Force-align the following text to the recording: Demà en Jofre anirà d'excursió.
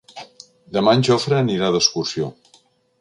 Demà 0.77 0.95
en 0.99 1.05
Jofre 1.09 1.37
anirà 1.41 1.69
d'excursió. 1.77 2.31